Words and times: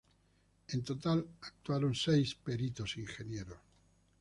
En 0.73 0.81
total 0.83 1.27
actuaron 1.41 1.93
seis 1.93 2.33
peritos 2.33 2.97
ingenieros. 2.97 3.59